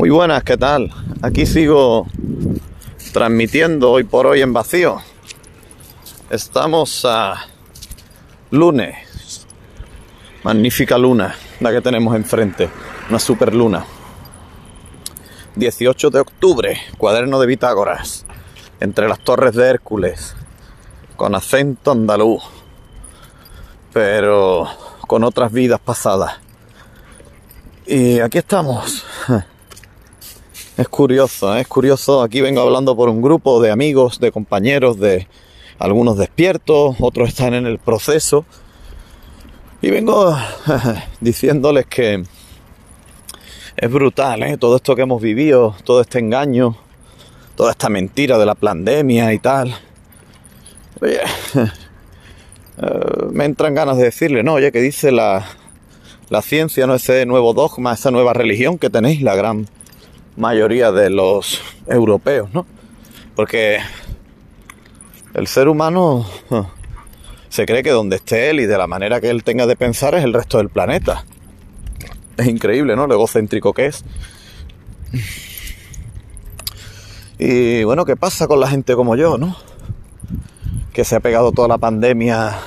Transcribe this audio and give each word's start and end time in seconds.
Muy 0.00 0.08
buenas, 0.08 0.42
¿qué 0.44 0.56
tal? 0.56 0.90
Aquí 1.20 1.44
sigo 1.44 2.06
transmitiendo 3.12 3.90
hoy 3.90 4.04
por 4.04 4.26
hoy 4.26 4.40
en 4.40 4.50
vacío. 4.54 4.96
Estamos 6.30 7.04
a 7.04 7.34
lunes. 8.50 9.46
Magnífica 10.42 10.96
luna, 10.96 11.34
la 11.60 11.70
que 11.70 11.82
tenemos 11.82 12.16
enfrente. 12.16 12.70
Una 13.10 13.18
super 13.18 13.54
luna. 13.54 13.84
18 15.56 16.08
de 16.08 16.20
octubre, 16.20 16.80
cuaderno 16.96 17.38
de 17.38 17.46
Bitágoras. 17.46 18.24
Entre 18.80 19.06
las 19.06 19.18
torres 19.18 19.54
de 19.54 19.68
Hércules. 19.68 20.34
Con 21.16 21.34
acento 21.34 21.90
andaluz. 21.90 22.42
Pero 23.92 24.66
con 25.06 25.24
otras 25.24 25.52
vidas 25.52 25.78
pasadas. 25.78 26.40
Y 27.84 28.20
aquí 28.20 28.38
estamos. 28.38 29.04
Es 30.80 30.88
curioso, 30.88 31.54
¿eh? 31.54 31.60
es 31.60 31.68
curioso. 31.68 32.22
Aquí 32.22 32.40
vengo 32.40 32.62
hablando 32.62 32.96
por 32.96 33.10
un 33.10 33.20
grupo 33.20 33.60
de 33.60 33.70
amigos, 33.70 34.18
de 34.18 34.32
compañeros, 34.32 34.98
de 34.98 35.28
algunos 35.78 36.16
despiertos, 36.16 36.96
otros 37.00 37.28
están 37.28 37.52
en 37.52 37.66
el 37.66 37.78
proceso. 37.78 38.46
Y 39.82 39.90
vengo 39.90 40.34
diciéndoles 41.20 41.84
que 41.84 42.24
es 43.76 43.90
brutal, 43.90 44.42
¿eh? 44.42 44.56
todo 44.56 44.76
esto 44.76 44.96
que 44.96 45.02
hemos 45.02 45.20
vivido, 45.20 45.76
todo 45.84 46.00
este 46.00 46.18
engaño, 46.18 46.74
toda 47.56 47.72
esta 47.72 47.90
mentira 47.90 48.38
de 48.38 48.46
la 48.46 48.54
pandemia 48.54 49.34
y 49.34 49.38
tal. 49.38 49.76
Oye, 51.02 51.20
eh, 52.78 53.26
me 53.32 53.44
entran 53.44 53.74
ganas 53.74 53.98
de 53.98 54.04
decirle, 54.04 54.42
no, 54.42 54.54
oye, 54.54 54.72
que 54.72 54.80
dice 54.80 55.12
la, 55.12 55.44
la 56.30 56.40
ciencia, 56.40 56.86
no 56.86 56.94
ese 56.94 57.26
nuevo 57.26 57.52
dogma, 57.52 57.92
esa 57.92 58.10
nueva 58.10 58.32
religión 58.32 58.78
que 58.78 58.88
tenéis, 58.88 59.20
la 59.20 59.34
gran 59.34 59.68
mayoría 60.36 60.92
de 60.92 61.10
los 61.10 61.60
europeos, 61.86 62.48
¿no? 62.52 62.66
Porque 63.34 63.78
el 65.34 65.46
ser 65.46 65.68
humano 65.68 66.26
se 67.48 67.66
cree 67.66 67.82
que 67.82 67.90
donde 67.90 68.16
esté 68.16 68.50
él 68.50 68.60
y 68.60 68.66
de 68.66 68.78
la 68.78 68.86
manera 68.86 69.20
que 69.20 69.30
él 69.30 69.44
tenga 69.44 69.66
de 69.66 69.76
pensar 69.76 70.14
es 70.14 70.24
el 70.24 70.32
resto 70.32 70.58
del 70.58 70.68
planeta. 70.68 71.24
Es 72.36 72.46
increíble, 72.46 72.96
¿no? 72.96 73.06
Lo 73.06 73.14
egocéntrico 73.14 73.72
que 73.72 73.86
es. 73.86 74.04
Y 77.38 77.84
bueno, 77.84 78.04
¿qué 78.04 78.16
pasa 78.16 78.46
con 78.46 78.60
la 78.60 78.68
gente 78.68 78.94
como 78.94 79.16
yo, 79.16 79.38
no? 79.38 79.56
Que 80.92 81.04
se 81.04 81.16
ha 81.16 81.20
pegado 81.20 81.52
toda 81.52 81.68
la 81.68 81.78
pandemia, 81.78 82.58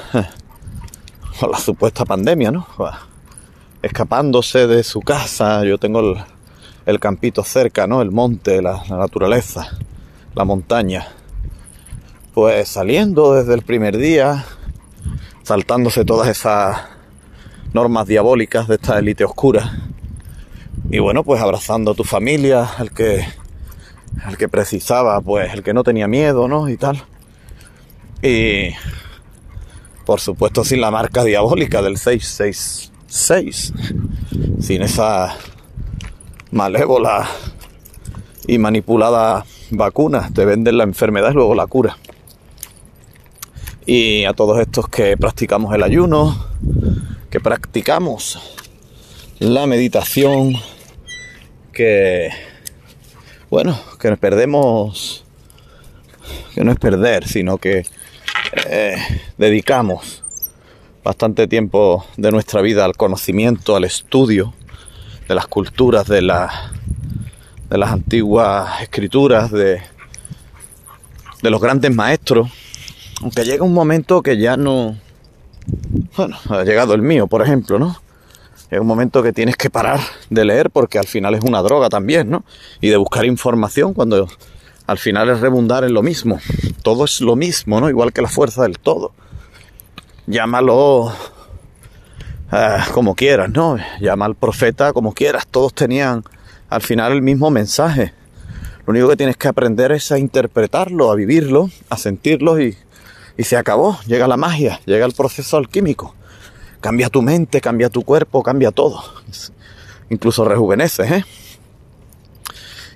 o 1.42 1.48
la 1.48 1.60
supuesta 1.60 2.06
pandemia, 2.06 2.52
¿no? 2.52 2.68
Escapándose 3.82 4.68
de 4.68 4.84
su 4.84 5.02
casa. 5.02 5.64
Yo 5.64 5.78
tengo 5.78 6.00
el, 6.00 6.24
el 6.86 7.00
campito 7.00 7.44
cerca, 7.44 7.88
¿no? 7.88 8.02
El 8.02 8.12
monte, 8.12 8.62
la, 8.62 8.84
naturaleza, 8.90 9.78
la 10.36 10.46
montaña. 10.46 11.08
Pues 12.34 12.68
saliendo 12.70 13.34
desde 13.34 13.54
el 13.54 13.62
primer 13.62 13.98
día, 13.98 14.46
saltándose 15.44 16.04
todas 16.04 16.28
esas 16.28 16.82
normas 17.74 18.08
diabólicas 18.08 18.68
de 18.68 18.76
esta 18.76 19.00
élite 19.00 19.24
oscura. 19.24 19.72
Y 20.90 21.00
bueno, 21.00 21.24
pues 21.24 21.42
abrazando 21.42 21.92
a 21.92 21.96
tu 21.96 22.04
familia, 22.04 22.66
al 22.78 22.92
que, 22.92 23.26
al 24.24 24.38
que 24.38 24.50
precisaba, 24.50 25.22
pues 25.22 25.54
el 25.54 25.64
que 25.64 25.74
no 25.74 25.84
tenía 25.84 26.08
miedo, 26.08 26.48
¿no? 26.48 26.70
Y 26.70 26.78
tal. 26.78 27.04
Y 28.22 28.72
por 30.06 30.20
supuesto 30.20 30.64
sin 30.64 30.82
la 30.82 30.92
marca 30.92 31.24
diabólica 31.24 31.82
del 31.82 31.98
666, 31.98 33.74
sin 34.60 34.82
esa 34.82 35.36
malévola 36.54 37.28
y 38.48 38.58
manipulada 38.58 39.46
vacuna. 39.72 40.30
Te 40.34 40.46
venden 40.46 40.78
la 40.78 40.84
enfermedad 40.84 41.32
y 41.32 41.34
luego 41.34 41.56
la 41.56 41.68
cura. 41.68 41.98
Y 43.86 44.24
a 44.26 44.34
todos 44.34 44.60
estos 44.60 44.88
que 44.88 45.18
practicamos 45.18 45.74
el 45.76 45.84
ayuno, 45.84 46.48
que 47.30 47.40
practicamos 47.40 48.40
la 49.40 49.68
meditación, 49.68 50.54
que, 51.74 52.30
bueno, 53.50 53.78
que 54.00 54.10
nos 54.10 54.20
perdemos, 54.20 55.26
que 56.54 56.64
no 56.64 56.72
es 56.72 56.80
perder, 56.80 57.28
sino 57.28 57.58
que 57.58 57.86
eh, 58.70 58.96
dedicamos 59.38 60.24
bastante 61.04 61.48
tiempo 61.48 62.06
de 62.16 62.32
nuestra 62.32 62.62
vida 62.62 62.86
al 62.86 62.96
conocimiento, 62.96 63.76
al 63.76 63.84
estudio, 63.84 64.54
de 65.28 65.36
las 65.36 65.48
culturas, 65.48 66.08
de, 66.08 66.22
la, 66.22 66.72
de 67.70 67.78
las 67.78 67.92
antiguas 67.92 68.82
escrituras, 68.82 69.52
de, 69.52 69.82
de 71.42 71.50
los 71.50 71.62
grandes 71.62 71.94
maestros. 71.94 72.50
Aunque 73.22 73.44
llega 73.44 73.64
un 73.64 73.74
momento 73.74 74.22
que 74.22 74.38
ya 74.38 74.58
no... 74.58 74.98
Bueno, 76.18 76.38
ha 76.50 76.64
llegado 76.64 76.94
el 76.94 77.02
mío, 77.02 77.28
por 77.28 77.42
ejemplo, 77.42 77.80
¿no? 77.80 77.98
Llega 78.70 78.82
un 78.82 78.88
momento 78.88 79.24
que 79.24 79.32
tienes 79.32 79.56
que 79.56 79.70
parar 79.70 80.00
de 80.30 80.46
leer 80.46 80.70
porque 80.72 81.00
al 81.00 81.08
final 81.08 81.36
es 81.36 81.44
una 81.44 81.62
droga 81.62 81.90
también, 81.90 82.30
¿no? 82.30 82.44
Y 82.82 82.90
de 82.90 82.98
buscar 82.98 83.26
información 83.26 83.94
cuando 83.94 84.28
al 84.88 84.98
final 84.98 85.30
es 85.30 85.40
rebundar 85.40 85.84
en 85.84 85.94
lo 85.94 86.02
mismo. 86.02 86.40
Todo 86.82 87.06
es 87.06 87.22
lo 87.22 87.36
mismo, 87.36 87.80
¿no? 87.80 87.90
Igual 87.90 88.12
que 88.12 88.22
la 88.22 88.28
fuerza 88.28 88.64
del 88.64 88.80
todo. 88.80 89.14
Llámalo 90.28 91.14
Ah, 92.56 92.86
como 92.94 93.16
quieras, 93.16 93.50
¿no? 93.50 93.78
Llama 94.00 94.26
al 94.26 94.36
profeta 94.36 94.94
como 94.94 95.14
quieras, 95.14 95.48
todos 95.48 95.74
tenían 95.74 96.24
al 96.70 96.84
final 96.84 97.12
el 97.14 97.24
mismo 97.24 97.50
mensaje. 97.50 98.14
Lo 98.86 98.92
único 98.92 99.10
que 99.10 99.16
tienes 99.16 99.38
que 99.38 99.48
aprender 99.48 99.92
es 99.92 100.12
a 100.12 100.20
interpretarlo, 100.20 101.12
a 101.12 101.16
vivirlo, 101.16 101.72
a 101.90 101.98
sentirlo 101.98 102.62
y, 102.62 102.78
y 103.38 103.44
se 103.44 103.58
acabó. 103.58 103.98
Llega 104.06 104.28
la 104.28 104.38
magia, 104.38 104.80
llega 104.86 105.04
el 105.08 105.14
proceso 105.14 105.58
alquímico. 105.58 106.14
Cambia 106.80 107.10
tu 107.10 107.24
mente, 107.24 107.60
cambia 107.60 107.90
tu 107.90 108.04
cuerpo, 108.04 108.44
cambia 108.44 108.70
todo. 108.70 109.04
Incluso 110.12 110.46
rejuveneces, 110.46 111.10
¿eh? 111.12 111.26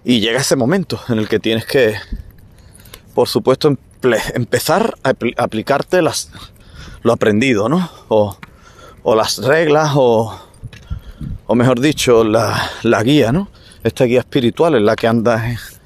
Y 0.03 0.19
llega 0.19 0.41
ese 0.41 0.55
momento 0.55 0.99
en 1.09 1.17
el 1.17 1.27
que 1.27 1.39
tienes 1.39 1.65
que, 1.65 1.95
por 3.15 3.27
supuesto, 3.27 3.75
empezar 4.35 4.93
a 5.03 5.15
aplicarte 5.37 6.03
las, 6.03 6.29
lo 7.01 7.11
aprendido, 7.11 7.69
¿no? 7.69 7.89
O 9.09 9.15
las 9.15 9.37
reglas 9.37 9.93
o, 9.95 10.37
o 11.45 11.55
mejor 11.55 11.79
dicho, 11.79 12.25
la, 12.25 12.69
la, 12.83 13.01
guía, 13.03 13.31
¿no? 13.31 13.47
Esta 13.81 14.03
guía 14.03 14.19
espiritual 14.19 14.75
en 14.75 14.85
la 14.85 14.97
que 14.97 15.07
andas 15.07 15.79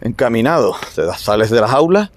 encaminado. 0.00 0.74
Te 0.94 1.02
sales 1.12 1.50
de 1.50 1.60
las 1.60 1.72
aulas 1.72 2.08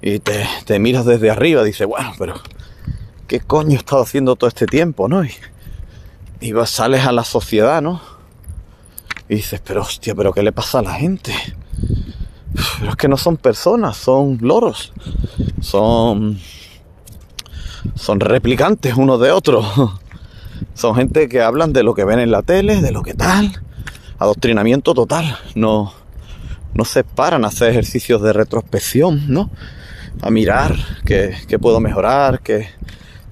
y 0.00 0.18
te, 0.18 0.48
te 0.64 0.78
miras 0.78 1.04
desde 1.04 1.28
arriba. 1.28 1.62
Dices, 1.62 1.86
bueno, 1.86 2.10
pero 2.18 2.40
¿qué 3.28 3.40
coño 3.40 3.72
he 3.72 3.74
estado 3.74 4.00
haciendo 4.00 4.34
todo 4.34 4.48
este 4.48 4.64
tiempo, 4.64 5.08
no? 5.08 5.26
Y, 5.26 5.32
y 6.40 6.52
vas, 6.52 6.70
sales 6.70 7.04
a 7.04 7.12
la 7.12 7.24
sociedad, 7.24 7.82
¿no? 7.82 8.00
Y 9.28 9.34
dices, 9.34 9.60
pero 9.62 9.82
hostia, 9.82 10.14
pero 10.14 10.32
¿qué 10.32 10.42
le 10.42 10.52
pasa 10.52 10.78
a 10.78 10.82
la 10.82 10.94
gente? 10.94 11.34
Pero 12.78 12.92
es 12.92 12.96
que 12.96 13.08
no 13.08 13.18
son 13.18 13.36
personas, 13.36 13.98
son 13.98 14.38
loros. 14.40 14.94
Son 15.60 16.40
son 17.94 18.20
replicantes 18.20 18.94
unos 18.94 19.20
de 19.20 19.30
otros. 19.30 19.66
Son 20.74 20.94
gente 20.94 21.28
que 21.28 21.42
hablan 21.42 21.72
de 21.72 21.82
lo 21.82 21.92
que 21.92 22.04
ven 22.04 22.20
en 22.20 22.30
la 22.30 22.42
tele, 22.42 22.80
de 22.80 22.92
lo 22.92 23.02
que 23.02 23.14
tal. 23.14 23.60
Adoctrinamiento 24.18 24.94
total. 24.94 25.36
No, 25.56 25.92
no 26.74 26.84
se 26.84 27.04
paran 27.04 27.44
a 27.44 27.48
hacer 27.48 27.70
ejercicios 27.70 28.22
de 28.22 28.32
retrospección, 28.32 29.24
¿no? 29.28 29.50
A 30.20 30.30
mirar 30.30 30.76
qué, 31.04 31.34
puedo 31.60 31.80
mejorar, 31.80 32.40
qué, 32.40 32.68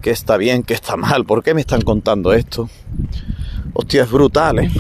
qué 0.02 0.10
está 0.10 0.36
bien, 0.36 0.64
qué 0.64 0.74
está 0.74 0.96
mal, 0.96 1.24
por 1.24 1.42
qué 1.42 1.54
me 1.54 1.60
están 1.60 1.82
contando 1.82 2.32
esto. 2.32 2.68
Hostia, 3.74 4.02
es 4.02 4.10
brutal, 4.10 4.58
¿eh? 4.58 4.70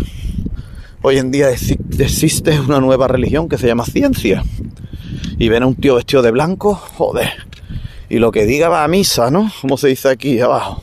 Hoy 1.02 1.16
en 1.16 1.30
día 1.30 1.48
existe 1.50 2.60
una 2.60 2.80
nueva 2.80 3.08
religión 3.08 3.48
que 3.48 3.56
se 3.56 3.66
llama 3.66 3.86
ciencia. 3.86 4.44
Y 5.38 5.48
ven 5.48 5.62
a 5.62 5.66
un 5.66 5.76
tío 5.76 5.94
vestido 5.94 6.20
de 6.20 6.30
blanco, 6.30 6.74
joder, 6.74 7.30
y 8.10 8.18
lo 8.18 8.32
que 8.32 8.44
diga 8.44 8.68
va 8.68 8.84
a 8.84 8.88
misa, 8.88 9.30
¿no? 9.30 9.50
Como 9.60 9.78
se 9.78 9.88
dice 9.88 10.08
aquí 10.10 10.40
abajo. 10.40 10.82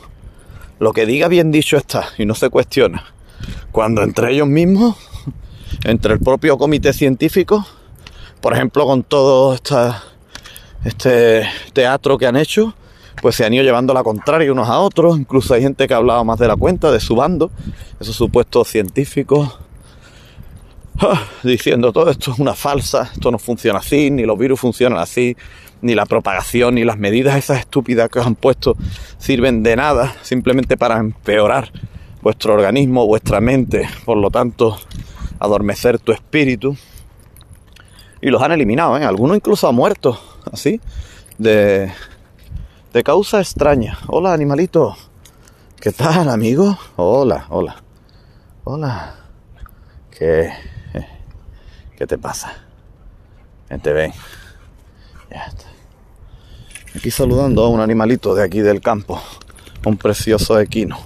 Lo 0.80 0.92
que 0.92 1.04
diga 1.06 1.28
bien 1.28 1.52
dicho 1.52 1.76
está 1.76 2.08
y 2.16 2.24
no 2.24 2.34
se 2.34 2.48
cuestiona. 2.48 3.04
Cuando 3.70 4.02
entre 4.02 4.32
ellos 4.32 4.48
mismos, 4.48 4.96
entre 5.84 6.14
el 6.14 6.20
propio 6.20 6.56
comité 6.56 6.92
científico, 6.94 7.66
por 8.40 8.54
ejemplo, 8.54 8.86
con 8.86 9.02
todo 9.02 9.54
este 10.84 11.46
teatro 11.74 12.16
que 12.16 12.26
han 12.26 12.36
hecho, 12.36 12.74
pues 13.20 13.36
se 13.36 13.44
han 13.44 13.52
ido 13.52 13.62
llevando 13.62 13.92
la 13.92 14.02
contraria 14.02 14.50
unos 14.50 14.68
a 14.68 14.78
otros. 14.78 15.18
Incluso 15.18 15.52
hay 15.52 15.60
gente 15.60 15.86
que 15.86 15.92
ha 15.92 15.98
hablado 15.98 16.24
más 16.24 16.38
de 16.38 16.48
la 16.48 16.56
cuenta, 16.56 16.90
de 16.90 17.00
su 17.00 17.14
bando, 17.14 17.50
esos 18.00 18.16
supuestos 18.16 18.68
científicos, 18.68 19.58
¡ah! 21.00 21.22
diciendo 21.42 21.92
todo 21.92 22.10
esto 22.10 22.32
es 22.32 22.38
una 22.38 22.54
falsa, 22.54 23.10
esto 23.12 23.30
no 23.30 23.38
funciona 23.38 23.80
así, 23.80 24.10
ni 24.10 24.24
los 24.24 24.38
virus 24.38 24.60
funcionan 24.60 24.98
así, 24.98 25.36
ni 25.80 25.94
la 25.94 26.06
propagación, 26.06 26.74
ni 26.74 26.84
las 26.84 26.98
medidas 26.98 27.36
esas 27.36 27.60
estúpidas 27.60 28.08
que 28.08 28.18
os 28.18 28.26
han 28.26 28.34
puesto 28.34 28.76
sirven 29.18 29.62
de 29.62 29.76
nada, 29.76 30.14
simplemente 30.22 30.76
para 30.76 30.98
empeorar 30.98 31.70
vuestro 32.22 32.54
organismo, 32.54 33.06
vuestra 33.06 33.40
mente. 33.40 33.88
Por 34.04 34.16
lo 34.16 34.30
tanto, 34.30 34.78
adormecer 35.38 35.98
tu 35.98 36.12
espíritu. 36.12 36.76
Y 38.20 38.30
los 38.30 38.42
han 38.42 38.52
eliminado, 38.52 38.98
¿eh? 38.98 39.04
Algunos 39.04 39.36
incluso 39.36 39.68
han 39.68 39.76
muerto, 39.76 40.20
así, 40.50 40.80
de, 41.38 41.92
de 42.92 43.02
causa 43.04 43.40
extraña. 43.40 43.98
Hola, 44.08 44.32
animalito. 44.32 44.96
¿Qué 45.80 45.92
tal, 45.92 46.28
amigo? 46.28 46.76
Hola, 46.96 47.46
hola. 47.50 47.76
Hola. 48.64 49.14
¿Qué, 50.10 50.52
qué 51.96 52.06
te 52.08 52.18
pasa? 52.18 52.52
Vente, 53.70 53.92
ven. 53.92 54.12
Aquí 56.94 57.10
saludando 57.10 57.64
a 57.64 57.68
un 57.68 57.80
animalito 57.80 58.34
de 58.34 58.42
aquí 58.42 58.60
del 58.60 58.80
campo. 58.80 59.20
Un 59.84 59.96
precioso 59.96 60.58
equino. 60.58 60.98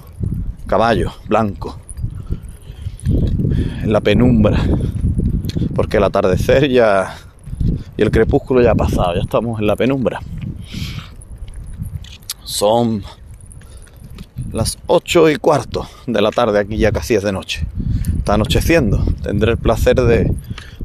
Caballo 0.66 1.12
blanco. 1.26 1.78
En 3.82 3.92
la 3.92 4.00
penumbra. 4.00 4.58
Porque 5.74 5.98
el 5.98 6.04
atardecer 6.04 6.68
ya. 6.70 7.16
Y 7.96 8.02
el 8.02 8.10
crepúsculo 8.10 8.62
ya 8.62 8.72
ha 8.72 8.74
pasado. 8.74 9.14
Ya 9.14 9.22
estamos 9.22 9.60
en 9.60 9.66
la 9.66 9.76
penumbra. 9.76 10.20
Son 12.44 13.02
las 14.52 14.78
8 14.86 15.30
y 15.30 15.36
cuarto 15.36 15.86
de 16.06 16.20
la 16.20 16.30
tarde, 16.30 16.58
aquí 16.58 16.76
ya 16.76 16.92
casi 16.92 17.14
es 17.14 17.22
de 17.22 17.32
noche. 17.32 17.66
Está 18.18 18.34
anocheciendo. 18.34 19.02
Tendré 19.22 19.52
el 19.52 19.58
placer 19.58 19.96
de 19.96 20.32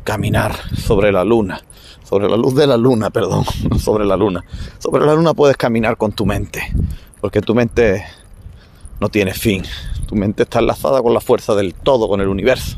caminar 0.08 0.56
sobre 0.78 1.12
la 1.12 1.26
luna. 1.26 1.62
Sobre 2.02 2.30
la 2.30 2.38
luz 2.38 2.56
de 2.56 2.66
la 2.66 2.78
luna, 2.78 3.10
perdón. 3.18 3.44
Sobre 3.78 4.06
la 4.06 4.16
luna. 4.16 4.42
Sobre 4.80 5.06
la 5.06 5.14
luna 5.14 5.34
puedes 5.34 5.58
caminar 5.58 5.98
con 5.98 6.14
tu 6.14 6.26
mente. 6.26 6.62
Porque 7.20 7.42
tu 7.42 7.54
mente 7.54 8.06
no 9.02 9.10
tiene 9.10 9.34
fin. 9.34 9.64
Tu 10.08 10.16
mente 10.16 10.44
está 10.44 10.60
enlazada 10.60 11.02
con 11.02 11.14
la 11.14 11.20
fuerza 11.20 11.56
del 11.56 11.74
todo, 11.74 12.08
con 12.08 12.22
el 12.22 12.30
universo. 12.30 12.78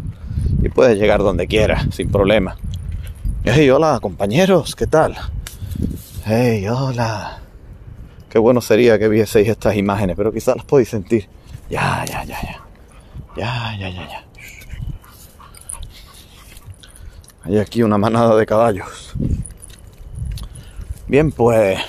Y 0.63 0.69
puedes 0.69 0.97
llegar 0.97 1.19
donde 1.19 1.45
quieras, 1.45 1.85
sin 1.91 2.09
problema. 2.09 2.57
Hey, 3.43 3.69
hola, 3.69 3.99
compañeros, 4.01 4.75
¿qué 4.75 4.87
tal? 4.87 5.15
Hey, 6.25 6.67
hola. 6.67 7.41
Qué 8.27 8.39
bueno 8.39 8.59
sería 8.59 8.97
que 8.97 9.07
vieseis 9.07 9.47
estas 9.47 9.75
imágenes, 9.75 10.15
pero 10.17 10.31
quizás 10.31 10.55
las 10.55 10.65
podéis 10.65 10.89
sentir. 10.89 11.29
Ya, 11.69 12.03
ya, 12.07 12.23
ya, 12.23 12.41
ya. 12.41 12.61
Ya, 13.37 13.77
ya, 13.79 13.89
ya, 13.89 14.09
ya. 14.09 14.28
Hay 17.49 17.57
aquí 17.57 17.81
una 17.81 17.97
manada 17.97 18.35
de 18.35 18.45
caballos. 18.45 19.15
Bien, 21.07 21.31
pues. 21.31 21.79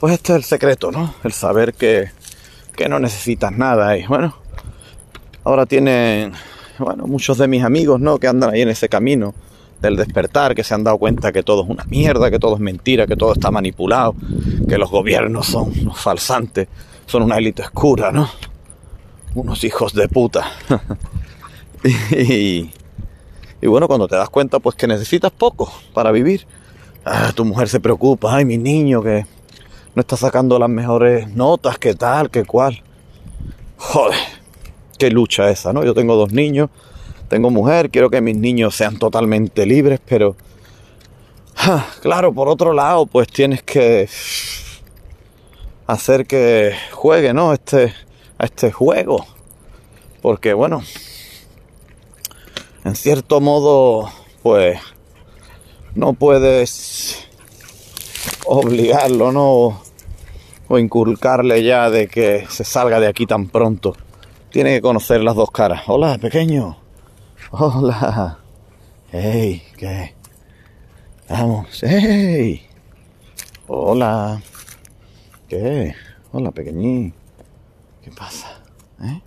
Pues 0.00 0.14
este 0.14 0.32
es 0.32 0.36
el 0.38 0.42
secreto, 0.42 0.90
¿no? 0.90 1.14
El 1.22 1.32
saber 1.32 1.72
que, 1.72 2.10
que 2.74 2.88
no 2.88 2.98
necesitas 2.98 3.52
nada. 3.52 3.96
Y 3.96 4.04
bueno, 4.08 4.34
ahora 5.44 5.66
tienen. 5.66 6.32
Bueno, 6.80 7.06
muchos 7.06 7.38
de 7.38 7.46
mis 7.46 7.62
amigos, 7.62 8.00
¿no? 8.00 8.18
Que 8.18 8.26
andan 8.26 8.50
ahí 8.50 8.62
en 8.62 8.70
ese 8.70 8.88
camino 8.88 9.34
del 9.80 9.94
despertar, 9.94 10.56
que 10.56 10.64
se 10.64 10.74
han 10.74 10.82
dado 10.82 10.98
cuenta 10.98 11.30
que 11.30 11.44
todo 11.44 11.62
es 11.62 11.70
una 11.70 11.84
mierda, 11.84 12.28
que 12.28 12.40
todo 12.40 12.56
es 12.56 12.60
mentira, 12.60 13.06
que 13.06 13.14
todo 13.14 13.34
está 13.34 13.52
manipulado, 13.52 14.16
que 14.68 14.78
los 14.78 14.90
gobiernos 14.90 15.46
son 15.46 15.72
unos 15.80 16.00
falsantes, 16.00 16.66
son 17.06 17.22
una 17.22 17.38
élite 17.38 17.62
oscura, 17.62 18.10
¿no? 18.10 18.28
Unos 19.36 19.62
hijos 19.62 19.94
de 19.94 20.08
puta. 20.08 20.50
y, 22.10 22.68
y, 23.60 23.66
bueno, 23.66 23.86
cuando 23.88 24.08
te 24.08 24.16
das 24.16 24.30
cuenta, 24.30 24.58
pues 24.58 24.76
que 24.76 24.86
necesitas 24.86 25.32
poco 25.32 25.72
para 25.92 26.10
vivir. 26.10 26.46
Ah, 27.04 27.32
tu 27.34 27.44
mujer 27.44 27.68
se 27.68 27.80
preocupa, 27.80 28.34
ay, 28.34 28.44
mi 28.44 28.58
niño 28.58 29.02
que 29.02 29.26
no 29.94 30.00
está 30.00 30.16
sacando 30.16 30.58
las 30.58 30.68
mejores 30.68 31.28
notas, 31.34 31.78
qué 31.78 31.94
tal, 31.94 32.30
qué 32.30 32.44
cual. 32.44 32.82
Joder, 33.76 34.18
qué 34.98 35.10
lucha 35.10 35.50
esa, 35.50 35.72
¿no? 35.72 35.84
Yo 35.84 35.94
tengo 35.94 36.16
dos 36.16 36.32
niños 36.32 36.70
tengo 37.28 37.50
mujer, 37.50 37.90
quiero 37.90 38.10
que 38.10 38.20
mis 38.20 38.36
niños 38.36 38.74
sean 38.74 38.98
totalmente 38.98 39.66
libres, 39.66 40.00
pero 40.06 40.36
claro, 42.00 42.32
por 42.32 42.48
otro 42.48 42.72
lado, 42.72 43.06
pues 43.06 43.28
tienes 43.28 43.62
que 43.62 44.08
hacer 45.86 46.26
que 46.26 46.74
juegue, 46.92 47.32
¿no? 47.34 47.52
Este, 47.52 47.92
a 48.38 48.44
este 48.44 48.70
juego. 48.72 49.26
Porque 50.22 50.54
bueno, 50.54 50.82
en 52.84 52.94
cierto 52.94 53.40
modo, 53.40 54.10
pues 54.42 54.78
no 55.94 56.12
puedes 56.12 57.26
obligarlo, 58.46 59.32
¿no? 59.32 59.80
O 60.68 60.78
inculcarle 60.78 61.62
ya 61.62 61.90
de 61.90 62.08
que 62.08 62.46
se 62.48 62.64
salga 62.64 63.00
de 63.00 63.06
aquí 63.06 63.26
tan 63.26 63.48
pronto. 63.48 63.96
Tiene 64.50 64.74
que 64.74 64.82
conocer 64.82 65.22
las 65.22 65.34
dos 65.34 65.50
caras. 65.50 65.82
Hola, 65.86 66.18
pequeño. 66.18 66.76
Hola. 67.50 68.38
Hey, 69.10 69.62
¿qué? 69.76 70.14
Vamos. 71.28 71.80
Hey. 71.82 72.66
Hola. 73.66 74.42
¿Qué? 75.48 75.94
Hola, 76.32 76.50
pequeñín. 76.50 77.14
¿Qué 78.02 78.10
pasa? 78.10 78.60
¿Eh? 79.02 79.22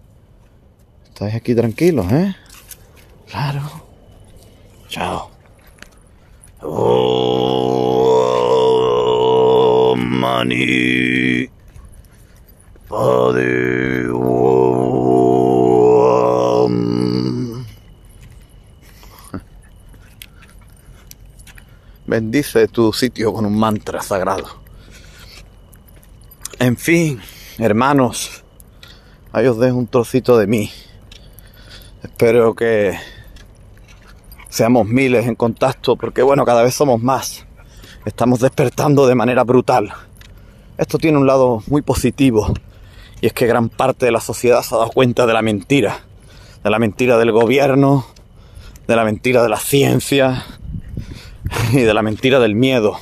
¿Estáis 1.05 1.35
aquí 1.35 1.55
tranquilos, 1.55 2.11
eh? 2.11 2.35
Claro. 3.29 3.61
Chao. 4.87 5.29
Oh, 6.61 7.15
money. 9.97 11.49
Padre. 12.87 13.67
Bendice 22.07 22.69
tu 22.69 22.93
sitio 22.93 23.33
con 23.33 23.45
un 23.45 23.59
mantra 23.59 24.01
sagrado. 24.01 24.47
En 26.57 26.77
fin, 26.77 27.21
hermanos, 27.57 28.45
ahí 29.33 29.45
os 29.45 29.59
dejo 29.59 29.75
un 29.75 29.87
trocito 29.87 30.37
de 30.37 30.47
mí. 30.47 30.71
Espero 32.01 32.55
que 32.55 32.97
seamos 34.57 34.87
miles 34.87 35.27
en 35.27 35.35
contacto, 35.35 35.95
porque 35.95 36.23
bueno, 36.23 36.43
cada 36.43 36.63
vez 36.63 36.73
somos 36.73 36.99
más. 36.99 37.45
Estamos 38.05 38.39
despertando 38.39 39.05
de 39.05 39.13
manera 39.13 39.43
brutal. 39.43 39.93
Esto 40.79 40.97
tiene 40.97 41.19
un 41.19 41.27
lado 41.27 41.61
muy 41.67 41.83
positivo, 41.83 42.51
y 43.21 43.27
es 43.27 43.33
que 43.33 43.45
gran 43.45 43.69
parte 43.69 44.07
de 44.07 44.11
la 44.11 44.19
sociedad 44.19 44.63
se 44.63 44.73
ha 44.73 44.79
dado 44.79 44.89
cuenta 44.89 45.27
de 45.27 45.33
la 45.33 45.43
mentira, 45.43 45.99
de 46.63 46.71
la 46.71 46.79
mentira 46.79 47.19
del 47.19 47.31
gobierno, 47.31 48.07
de 48.87 48.95
la 48.95 49.03
mentira 49.03 49.43
de 49.43 49.49
la 49.49 49.59
ciencia, 49.59 50.43
y 51.71 51.81
de 51.81 51.93
la 51.93 52.01
mentira 52.01 52.39
del 52.39 52.55
miedo. 52.55 52.97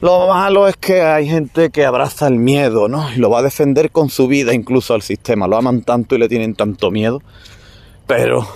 Lo 0.00 0.28
malo 0.28 0.68
es 0.68 0.76
que 0.76 1.02
hay 1.02 1.28
gente 1.28 1.68
que 1.68 1.84
abraza 1.84 2.28
el 2.28 2.36
miedo, 2.36 2.88
¿no? 2.88 3.12
Y 3.12 3.16
lo 3.16 3.28
va 3.28 3.40
a 3.40 3.42
defender 3.42 3.90
con 3.90 4.08
su 4.08 4.26
vida 4.26 4.54
incluso 4.54 4.94
al 4.94 5.02
sistema. 5.02 5.46
Lo 5.46 5.58
aman 5.58 5.82
tanto 5.82 6.14
y 6.14 6.18
le 6.18 6.30
tienen 6.30 6.54
tanto 6.54 6.90
miedo. 6.90 7.20
Pero 8.06 8.48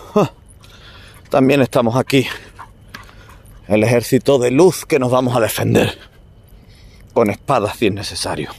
también 1.35 1.63
estamos 1.63 1.97
aquí. 1.97 2.29
El 3.67 3.83
ejército 3.83 4.39
de 4.39 4.53
luz 4.53 4.87
que 4.87 5.01
nos 5.01 5.11
vamos 5.11 5.37
a 5.37 5.41
defender. 5.41 5.99
Con 7.13 7.29
espadas 7.29 7.77
si 7.77 7.89
es 7.89 7.93
necesario. 7.93 8.51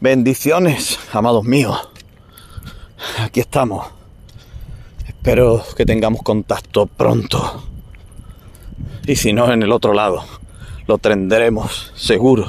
Bendiciones, 0.00 1.00
amados 1.12 1.42
míos. 1.42 1.88
Aquí 3.18 3.40
estamos. 3.40 3.84
Espero 5.08 5.64
que 5.76 5.84
tengamos 5.84 6.22
contacto 6.22 6.86
pronto. 6.86 7.64
Y 9.08 9.16
si 9.16 9.32
no, 9.32 9.52
en 9.52 9.64
el 9.64 9.72
otro 9.72 9.92
lado, 9.92 10.24
lo 10.86 10.98
tendremos 10.98 11.90
seguro. 11.96 12.46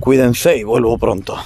Cuídense 0.00 0.56
y 0.56 0.64
vuelvo 0.64 0.98
pronto. 0.98 1.38